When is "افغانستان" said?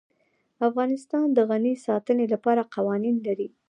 0.67-1.25